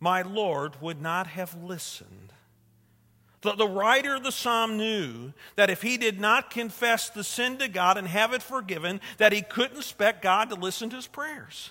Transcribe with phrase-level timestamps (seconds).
[0.00, 2.32] my Lord would not have listened.
[3.42, 7.58] The, the writer of the psalm knew that if he did not confess the sin
[7.58, 11.06] to God and have it forgiven, that he couldn't expect God to listen to his
[11.06, 11.70] prayers.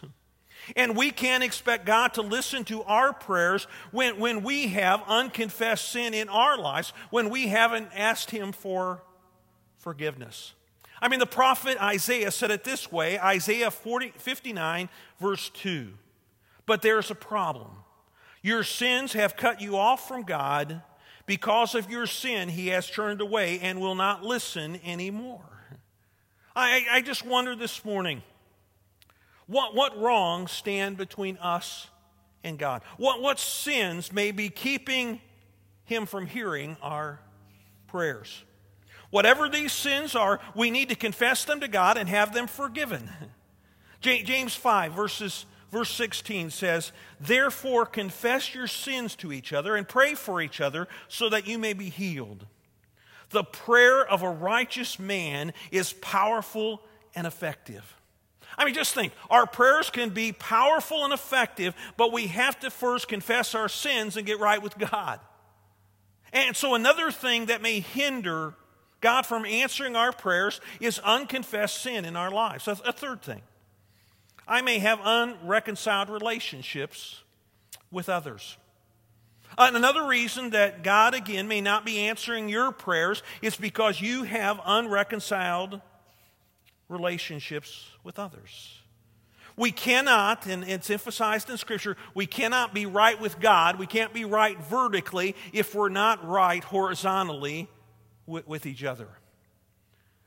[0.76, 5.89] And we can't expect God to listen to our prayers when, when we have unconfessed
[5.89, 9.01] sin in our lives, when we haven't asked Him for
[9.77, 10.53] forgiveness.
[11.01, 14.89] I mean, the prophet Isaiah said it this way Isaiah 40, 59,
[15.19, 15.93] verse 2.
[16.66, 17.71] But there's a problem.
[18.41, 20.81] Your sins have cut you off from God.
[21.25, 25.41] Because of your sin, He has turned away and will not listen anymore.
[26.55, 28.23] I, I just wonder this morning
[29.45, 31.88] what, what wrongs stand between us
[32.43, 32.81] and God?
[32.98, 35.21] What, what sins may be keeping
[35.85, 37.20] Him from hearing our
[37.87, 38.43] prayers?
[39.09, 43.09] Whatever these sins are, we need to confess them to God and have them forgiven.
[44.01, 50.15] James 5, verses, verse 16 says, Therefore confess your sins to each other and pray
[50.15, 52.45] for each other so that you may be healed.
[53.29, 56.81] The prayer of a righteous man is powerful
[57.15, 57.95] and effective.
[58.57, 62.70] I mean, just think our prayers can be powerful and effective, but we have to
[62.70, 65.20] first confess our sins and get right with God.
[66.33, 68.54] And so, another thing that may hinder
[69.02, 72.67] God from answering our prayers is unconfessed sin in our lives.
[72.67, 73.42] A, third thing,
[74.50, 77.22] I may have unreconciled relationships
[77.92, 78.58] with others.
[79.58, 84.23] Uh, another reason that God, again, may not be answering your prayers is because you
[84.23, 85.81] have unreconciled
[86.88, 88.80] relationships with others.
[89.55, 94.14] We cannot, and it's emphasized in Scripture, we cannot be right with God, we can't
[94.14, 97.67] be right vertically if we're not right horizontally
[98.25, 99.09] with, with each other.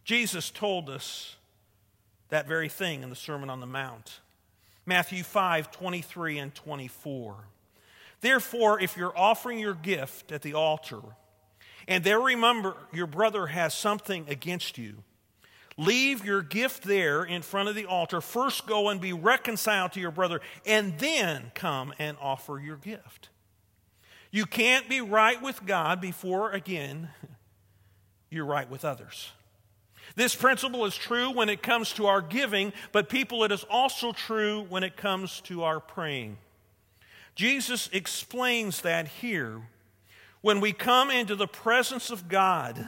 [0.04, 1.36] Jesus told us
[2.32, 4.20] that very thing in the Sermon on the Mount.
[4.86, 7.36] Matthew 5 23 and 24.
[8.22, 11.00] Therefore, if you're offering your gift at the altar,
[11.86, 15.04] and there remember your brother has something against you,
[15.78, 18.20] Leave your gift there in front of the altar.
[18.20, 23.30] First go and be reconciled to your brother, and then come and offer your gift.
[24.30, 27.08] You can't be right with God before, again,
[28.30, 29.30] you're right with others.
[30.14, 34.12] This principle is true when it comes to our giving, but people, it is also
[34.12, 36.36] true when it comes to our praying.
[37.34, 39.62] Jesus explains that here.
[40.42, 42.84] When we come into the presence of God,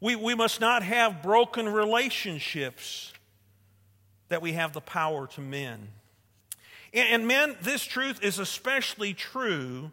[0.00, 3.12] we, we must not have broken relationships
[4.28, 5.88] that we have the power to mend.
[6.92, 9.90] And, and men, this truth is especially true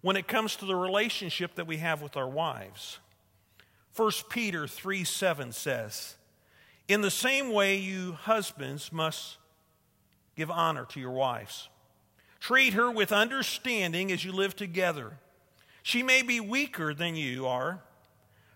[0.00, 2.98] when it comes to the relationship that we have with our wives.
[3.98, 6.16] 1 Peter 3 7 says,
[6.86, 9.38] In the same way, you husbands must
[10.36, 11.68] give honor to your wives.
[12.40, 15.18] Treat her with understanding as you live together.
[15.82, 17.80] She may be weaker than you are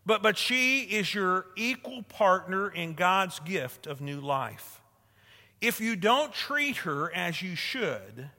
[0.04, 4.80] but, but she is your equal partner in God's gift of new life.
[5.60, 8.30] If you don't treat her as you should,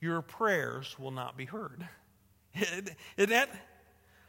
[0.00, 1.88] your prayers will not be heard.
[2.54, 3.48] Isn't that?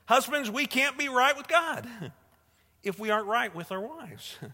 [0.08, 1.88] Husbands, we can't be right with God
[2.84, 4.38] if we aren't right with our wives.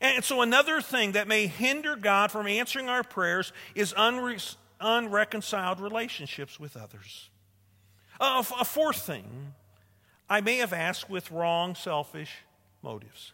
[0.00, 5.80] And so, another thing that may hinder God from answering our prayers is unre- unreconciled
[5.80, 7.30] relationships with others.
[8.20, 9.54] Uh, a fourth thing
[10.28, 12.32] I may have asked with wrong, selfish
[12.82, 13.32] motives.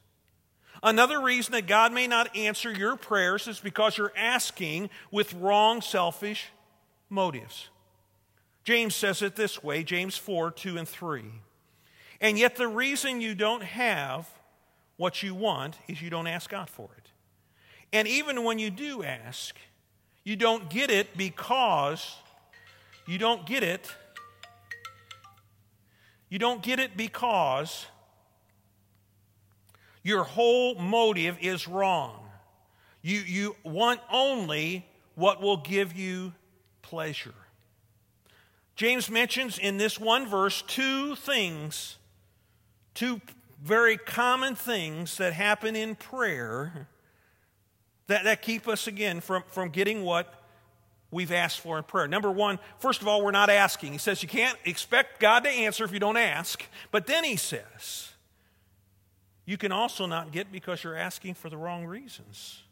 [0.82, 5.82] Another reason that God may not answer your prayers is because you're asking with wrong,
[5.82, 6.48] selfish
[7.08, 7.68] motives.
[8.64, 11.24] James says it this way James 4 2 and 3.
[12.20, 14.28] And yet, the reason you don't have
[14.98, 17.10] what you want is you don't ask God for it.
[17.92, 19.56] And even when you do ask,
[20.22, 22.16] you don't get it because
[23.06, 23.90] you don't get it
[26.30, 27.86] you don't get it because
[30.02, 32.16] your whole motive is wrong.
[33.02, 36.32] You, you want only what will give you
[36.82, 37.34] pleasure.
[38.80, 41.98] James mentions in this one verse two things,
[42.94, 43.20] two
[43.62, 46.88] very common things that happen in prayer
[48.06, 50.32] that, that keep us again from, from getting what
[51.10, 52.08] we've asked for in prayer.
[52.08, 53.92] Number one, first of all, we're not asking.
[53.92, 56.64] He says you can't expect God to answer if you don't ask.
[56.90, 58.12] But then he says,
[59.44, 62.62] you can also not get because you're asking for the wrong reasons.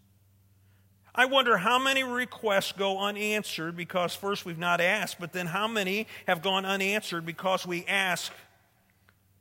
[1.19, 5.67] I wonder how many requests go unanswered because first we've not asked, but then how
[5.67, 8.32] many have gone unanswered because we ask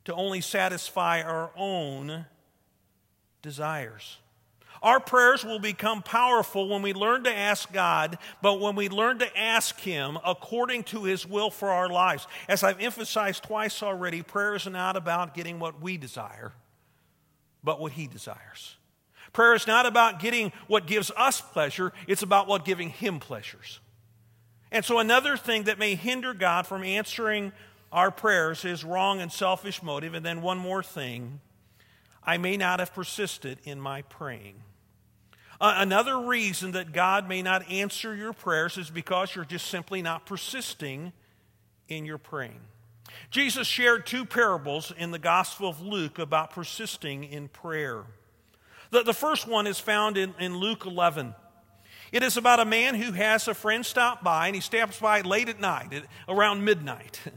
[0.06, 2.26] to only satisfy our own
[3.44, 4.18] desires.
[4.82, 9.20] Our prayers will become powerful when we learn to ask God, but when we learn
[9.20, 12.26] to ask Him according to His will for our lives.
[12.50, 16.54] As I've emphasized twice already, prayer is not about getting what we desire,
[17.64, 18.77] but what He desires.
[19.34, 23.80] Prayer is not about getting what gives us pleasure, it's about what giving Him pleasures.
[24.72, 27.52] And so, another thing that may hinder God from answering
[27.92, 30.14] our prayers is wrong and selfish motive.
[30.14, 31.40] And then, one more thing
[32.24, 34.64] I may not have persisted in my praying.
[35.60, 40.26] Another reason that God may not answer your prayers is because you're just simply not
[40.26, 41.14] persisting
[41.88, 42.60] in your praying.
[43.32, 48.04] Jesus shared two parables in the Gospel of Luke about persisting in prayer.
[48.92, 51.36] The, the first one is found in, in Luke 11.
[52.12, 55.22] It is about a man who has a friend stop by, and he stops by
[55.22, 57.20] late at night, around midnight.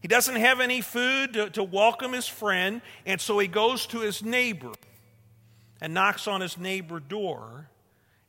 [0.00, 4.00] He doesn't have any food to, to welcome his friend, and so he goes to
[4.00, 4.72] his neighbor
[5.78, 7.68] and knocks on his neighbor door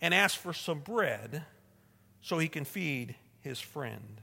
[0.01, 1.45] and asks for some bread
[2.21, 4.19] so he can feed his friend.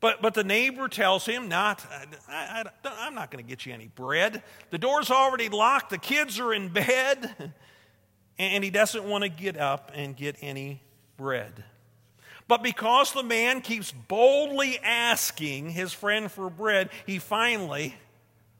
[0.00, 1.84] But, but the neighbor tells him, not,
[2.28, 4.42] I, I, I'm not going to get you any bread.
[4.70, 7.54] The door's already locked, the kids are in bed,
[8.38, 10.82] and he doesn't want to get up and get any
[11.16, 11.64] bread.
[12.48, 17.96] But because the man keeps boldly asking his friend for bread, he finally,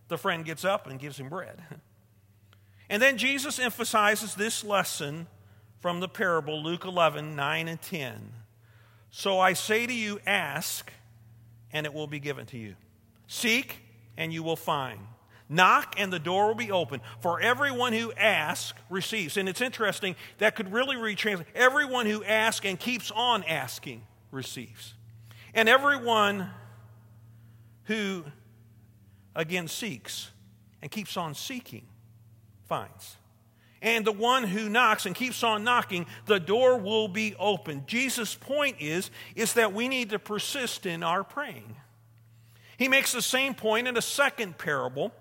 [0.08, 1.62] the friend gets up and gives him bread.
[2.88, 5.26] And then Jesus emphasizes this lesson
[5.80, 8.32] from the parable, Luke 11, 9 and 10.
[9.10, 10.92] So I say to you, ask,
[11.72, 12.74] and it will be given to you.
[13.26, 13.82] Seek,
[14.16, 15.00] and you will find.
[15.48, 17.00] Knock, and the door will be open.
[17.20, 19.36] For everyone who asks receives.
[19.36, 24.94] And it's interesting, that could really retranslate everyone who asks and keeps on asking receives.
[25.54, 26.50] And everyone
[27.84, 28.24] who,
[29.34, 30.30] again, seeks
[30.82, 31.86] and keeps on seeking
[32.64, 33.16] finds.
[33.86, 37.84] And the one who knocks and keeps on knocking, the door will be open.
[37.86, 41.76] Jesus' point is, is that we need to persist in our praying.
[42.78, 45.12] He makes the same point in a second parable.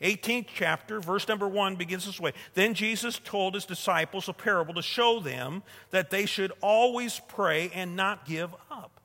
[0.00, 2.32] 18th chapter, verse number 1 begins this way.
[2.54, 7.70] Then Jesus told his disciples a parable to show them that they should always pray
[7.74, 8.98] and not give up.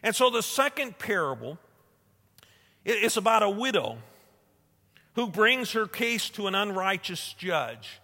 [0.00, 1.58] And so the second parable
[2.84, 3.98] is about a widow
[5.14, 7.98] who brings her case to an unrighteous judge,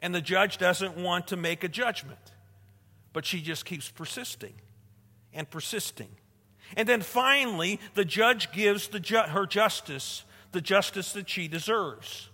[0.00, 2.32] and the judge doesn't want to make a judgment,
[3.12, 4.54] but she just keeps persisting
[5.32, 6.08] and persisting.
[6.76, 12.28] And then finally, the judge gives the ju- her justice, the justice that she deserves.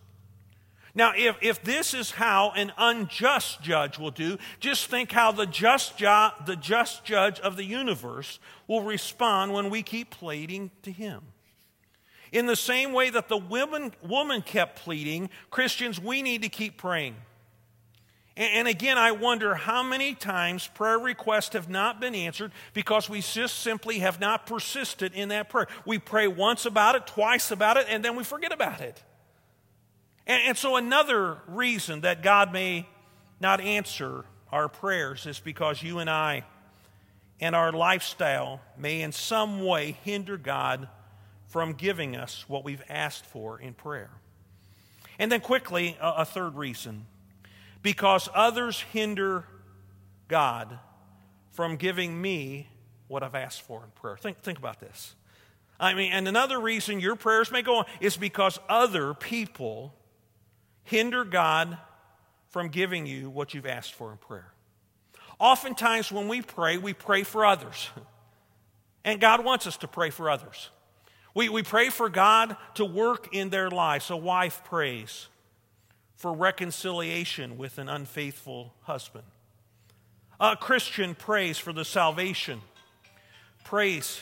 [0.96, 5.46] Now, if, if this is how an unjust judge will do, just think how the
[5.46, 8.38] just, jo- the just judge of the universe
[8.68, 11.22] will respond when we keep pleading to him.
[12.30, 16.76] In the same way that the woman, woman kept pleading, Christians, we need to keep
[16.76, 17.16] praying.
[18.36, 23.20] And again, I wonder how many times prayer requests have not been answered because we
[23.20, 25.68] just simply have not persisted in that prayer.
[25.86, 29.00] We pray once about it, twice about it, and then we forget about it.
[30.26, 32.88] And, so, another reason that God may
[33.40, 36.44] not answer our prayers is because you and I
[37.40, 40.88] and our lifestyle may in some way hinder God
[41.48, 44.10] from giving us what we've asked for in prayer.
[45.18, 47.04] And then, quickly, a, a third reason
[47.84, 49.44] because others hinder
[50.26, 50.80] God
[51.52, 52.66] from giving me
[53.08, 54.16] what I've asked for in prayer.
[54.16, 55.14] Think, think about this.
[55.78, 59.94] I mean, and another reason your prayers may go on is because other people
[60.82, 61.76] hinder God
[62.48, 64.50] from giving you what you've asked for in prayer.
[65.38, 67.90] Oftentimes, when we pray, we pray for others.
[69.06, 70.70] And God wants us to pray for others.
[71.34, 74.08] We, we pray for God to work in their lives.
[74.08, 75.28] A wife prays
[76.16, 79.24] for reconciliation with an unfaithful husband.
[80.40, 82.60] A Christian prays for the salvation.
[83.64, 84.20] Prays.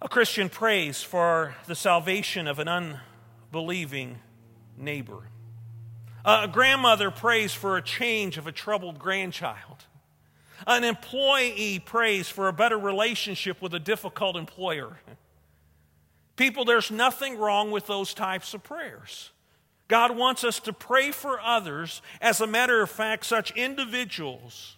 [0.00, 4.18] A Christian prays for the salvation of an unbelieving
[4.76, 5.28] neighbor.
[6.24, 9.84] A grandmother prays for a change of a troubled grandchild.
[10.66, 14.98] An employee prays for a better relationship with a difficult employer.
[16.36, 19.30] People, there's nothing wrong with those types of prayers.
[19.86, 22.02] God wants us to pray for others.
[22.20, 24.76] As a matter of fact, such individuals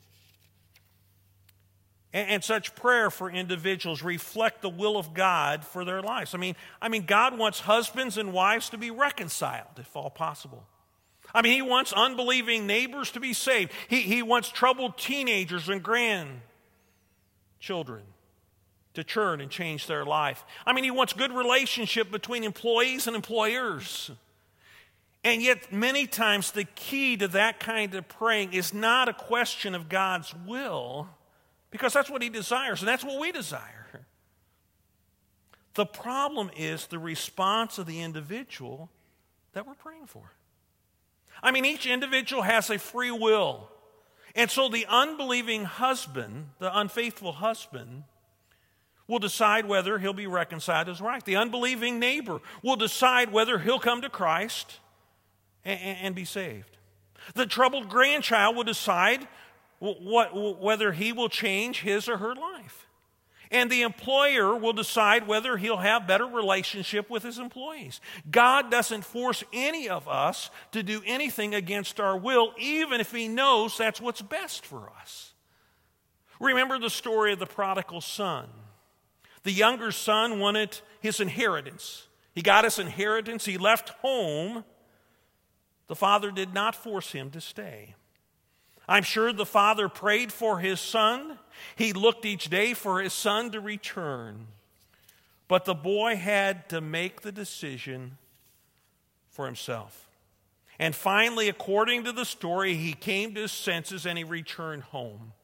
[2.12, 6.34] and, such prayer for individuals reflect the will of God for their lives.
[6.34, 10.64] I mean, I mean, God wants husbands and wives to be reconciled, if all possible.
[11.34, 13.70] I mean, he wants unbelieving neighbors to be saved.
[13.88, 16.40] He, he wants troubled teenagers and grandchildren
[18.96, 20.44] to churn and change their life.
[20.66, 24.10] I mean, he wants good relationship between employees and employers.
[25.24, 29.74] And yet, many times, the key to that kind of praying is not a question
[29.74, 31.08] of God's will,
[31.70, 34.06] because that's what He desires, and that's what we desire.
[35.74, 38.88] The problem is the response of the individual
[39.52, 40.32] that we're praying for.
[41.42, 43.68] I mean, each individual has a free will.
[44.34, 48.04] And so the unbelieving husband, the unfaithful husband,
[49.08, 51.24] will decide whether he'll be reconciled as right.
[51.24, 54.80] The unbelieving neighbor will decide whether he'll come to Christ
[55.64, 56.76] and, and be saved.
[57.34, 59.26] The troubled grandchild will decide
[59.78, 62.86] what, whether he will change his or her life.
[63.50, 68.00] And the employer will decide whether he'll have better relationship with his employees.
[68.28, 73.28] God doesn't force any of us to do anything against our will, even if he
[73.28, 75.32] knows that's what's best for us.
[76.40, 78.48] Remember the story of the prodigal son.
[79.46, 82.08] The younger son wanted his inheritance.
[82.34, 84.64] He got his inheritance, he left home.
[85.86, 87.94] The father did not force him to stay.
[88.88, 91.38] I'm sure the father prayed for his son.
[91.76, 94.48] He looked each day for his son to return.
[95.46, 98.18] But the boy had to make the decision
[99.28, 100.08] for himself.
[100.76, 105.34] And finally, according to the story, he came to his senses and he returned home.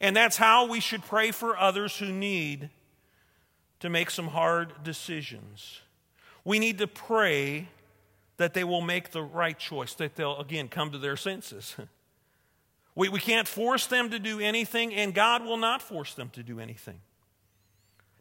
[0.00, 2.70] And that's how we should pray for others who need
[3.80, 5.80] to make some hard decisions.
[6.44, 7.68] We need to pray
[8.38, 11.76] that they will make the right choice, that they'll, again, come to their senses.
[12.94, 16.42] We, we can't force them to do anything, and God will not force them to
[16.42, 16.98] do anything.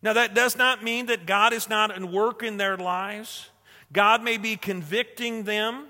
[0.04, 3.50] Now, that does not mean that God is not at work in their lives.
[3.92, 5.88] God may be convicting them.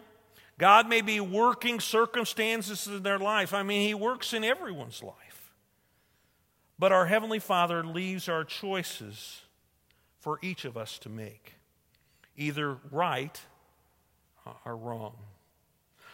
[0.57, 3.53] God may be working circumstances in their life.
[3.53, 5.51] I mean, He works in everyone's life.
[6.79, 9.41] But our Heavenly Father leaves our choices
[10.27, 11.53] for each of us to make,
[12.35, 13.39] either right
[14.65, 15.15] or wrong.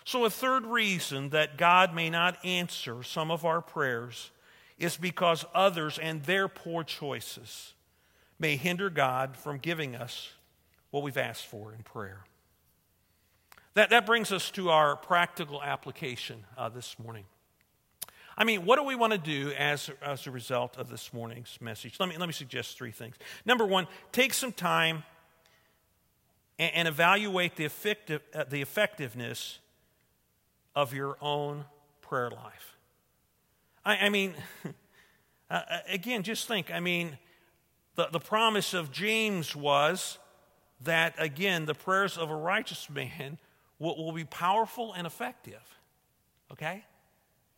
[0.05, 4.29] So, a third reason that God may not answer some of our prayers
[4.77, 7.73] is because others and their poor choices
[8.37, 10.29] may hinder God from giving us
[10.91, 12.23] what we've asked for in prayer.
[13.73, 17.25] That, that brings us to our practical application uh, this morning.
[18.37, 21.57] I mean, what do we want to do as, as a result of this morning's
[21.61, 21.99] message?
[21.99, 23.15] Let me, let me suggest three things.
[23.45, 25.03] Number one, take some time
[26.57, 29.59] and, and evaluate the, effective, uh, the effectiveness
[30.75, 31.65] of your own
[32.01, 32.77] prayer life.
[33.85, 34.33] I, I mean,
[35.49, 36.71] uh, uh, again, just think.
[36.71, 37.17] I mean,
[37.95, 40.17] the, the promise of James was
[40.81, 43.37] that, again, the prayers of a righteous man
[43.77, 45.61] will, will be powerful and effective.
[46.51, 46.83] Okay?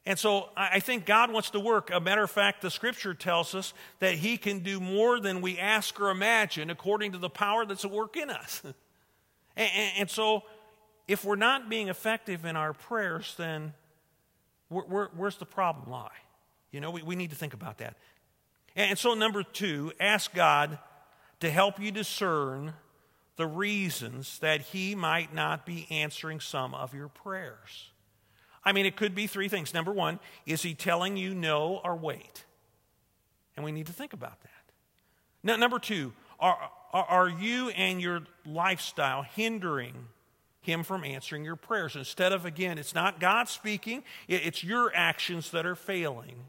[0.07, 1.89] And so I think God wants to work.
[1.91, 5.57] A matter of fact, the scripture tells us that He can do more than we
[5.57, 8.61] ask or imagine according to the power that's at work in us.
[9.55, 10.43] and, and, so
[11.07, 13.73] if we're not being effective in our prayers, then
[14.69, 16.09] where, where, where's the problem lie?
[16.71, 17.97] You know, we, we need to think about that.
[18.75, 20.77] And so, number two, ask God
[21.39, 22.73] to help you discern
[23.37, 27.89] the reasons that He might not be answering some of your prayers.
[28.65, 29.73] I mean, it could be three things.
[29.73, 32.45] Number one, is He telling you no or wait?
[33.55, 34.49] And we need to think about that.
[35.43, 36.57] Now, number two, are,
[36.91, 39.93] are, you and your lifestyle hindering
[40.61, 41.95] him from answering your prayers.
[41.95, 46.45] Instead of, again, it's not God speaking, it's your actions that are failing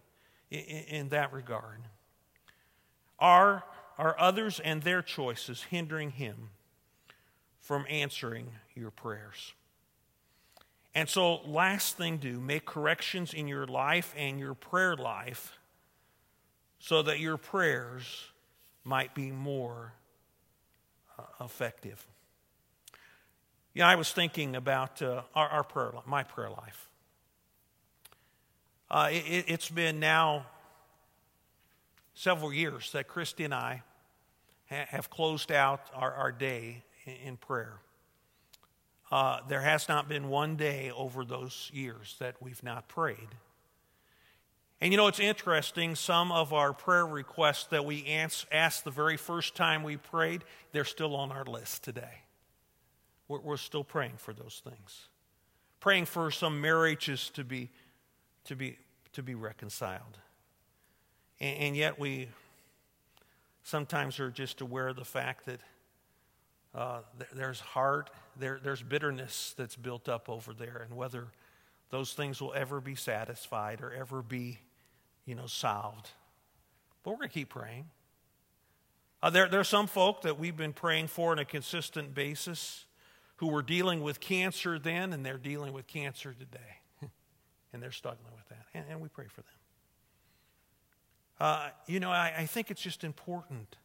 [0.51, 1.83] in that regard.
[3.19, 3.65] Are,
[3.99, 6.51] are others and their choices hindering him
[7.61, 9.53] from answering your prayers?
[10.97, 15.59] And so, last thing do make corrections in your life and your prayer life
[16.79, 18.25] so that your prayers
[18.83, 19.93] might be more
[21.19, 22.03] uh, effective.
[23.75, 26.89] Yeah, I was thinking about uh, our, our, prayer, my prayer life.
[28.91, 30.47] Uh, it, has been now
[32.15, 33.83] several years that Christy and I
[34.71, 37.81] ha- have closed out our, our day in, in prayer.
[39.11, 43.29] Uh, there has not been one day over those years that we've not prayed.
[44.81, 45.95] And you know, it's interesting.
[45.95, 48.07] Some of our prayer requests that we
[48.53, 52.23] asked the very first time we prayed, they're still on our list today.
[53.29, 55.09] We're, we're still praying for those things.
[55.81, 57.71] Praying for some marriages to be,
[58.45, 58.79] to be,
[59.13, 60.19] to be reconciled.
[61.41, 62.29] And, and yet we
[63.63, 65.61] sometimes are just aware of the fact that
[66.77, 67.01] uh,
[67.33, 71.29] there's heart, there, there's bitterness that's built up over there, and whether
[71.91, 74.59] those things will ever be satisfied or ever be,
[75.25, 76.11] you know, solved.
[77.03, 77.87] But we're going to keep praying.
[79.23, 82.85] Uh, there, there are some folk that we've been praying for on a consistent basis
[83.37, 86.81] who were dealing with cancer then and they're dealing with cancer today.
[87.73, 88.67] and they're struggling with that.
[88.75, 89.51] And, and we pray for them.
[91.39, 93.77] Uh, you know, I, I, think it's just important.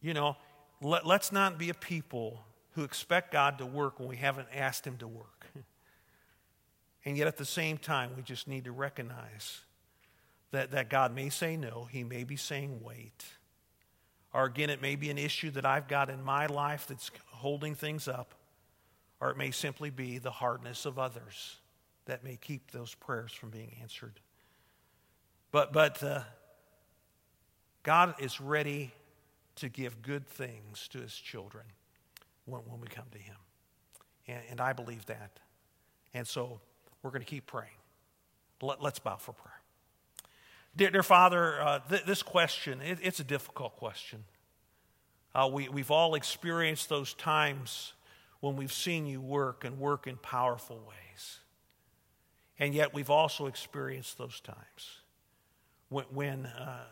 [0.00, 0.36] You know,
[0.82, 4.86] let, let's not be a people who expect God to work when we haven't asked
[4.86, 5.46] Him to work.
[7.04, 9.60] and yet at the same time, we just need to recognize
[10.50, 13.24] that, that God may say no, He may be saying wait.
[14.34, 17.74] Or again, it may be an issue that I've got in my life that's holding
[17.74, 18.34] things up.
[19.20, 21.56] Or it may simply be the hardness of others
[22.06, 24.18] that may keep those prayers from being answered.
[25.52, 26.22] But, but uh,
[27.82, 28.90] God is ready
[29.56, 31.64] to give good things to his children
[32.44, 33.36] when, when we come to him.
[34.26, 35.38] And, and I believe that.
[36.14, 36.60] And so
[37.02, 37.70] we're going to keep praying.
[38.60, 39.60] Let, us bow for prayer.
[40.76, 44.24] Dear, dear Father, uh, th- this question, it, it's a difficult question.
[45.34, 47.94] Uh, we, we've all experienced those times
[48.40, 51.40] when we've seen you work and work in powerful ways.
[52.58, 55.00] And yet we've also experienced those times
[55.88, 56.84] when, when uh,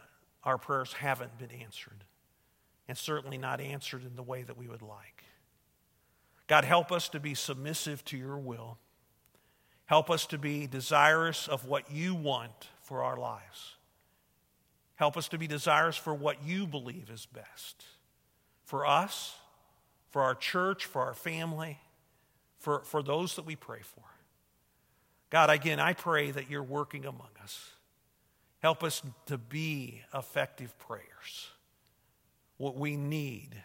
[0.43, 2.05] our prayers haven't been answered,
[2.91, 5.23] and certainly not answered in the way that we would like.
[6.49, 8.79] God, help us to be submissive to your will.
[9.87, 13.77] Help us to be desirous of what you want for our lives.
[14.97, 17.85] Help us to be desirous for what you believe is best
[18.65, 19.37] for us,
[20.09, 21.79] for our church, for our family,
[22.59, 24.03] for, for those that we pray for.
[25.31, 27.71] God, again, I pray that you're working among us.
[28.59, 31.51] Help us to be effective prayers.
[32.61, 33.57] What we need,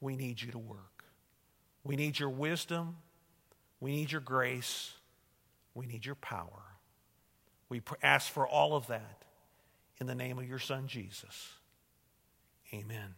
[0.00, 1.04] we need you to work.
[1.84, 2.96] We need your wisdom.
[3.78, 4.94] We need your grace.
[5.72, 6.64] We need your power.
[7.68, 9.22] We ask for all of that
[10.00, 11.52] in the name of your Son, Jesus.
[12.74, 13.14] Amen.